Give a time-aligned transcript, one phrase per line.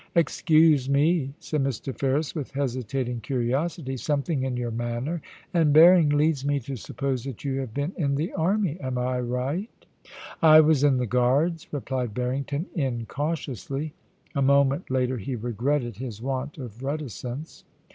[0.13, 1.95] * Excuse me,' said Mr.
[1.95, 5.21] Ferris, with hesitating curiosity;* something in your manner
[5.53, 8.97] and bearing leads me to sup pose that you have been in the army; am
[8.97, 9.69] I right
[10.27, 13.93] ?'* I was in the Guards,' replied Barrington, incautiously.
[14.33, 17.63] A moment later he regretted his want of reticence.